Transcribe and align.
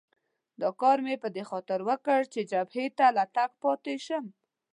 دا 0.61 0.69
کار 0.81 0.97
مې 1.05 1.15
په 1.23 1.27
دې 1.35 1.43
خاطر 1.49 1.79
وکړ 1.89 2.19
چې 2.33 2.39
جبهې 2.51 2.85
ته 2.97 3.05
له 3.17 3.23
تګه 3.35 3.55
پاتې 3.61 3.95
شم. 4.05 4.25